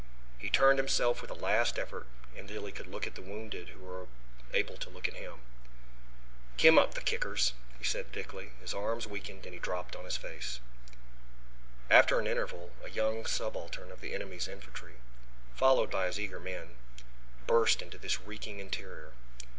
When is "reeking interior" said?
18.21-19.13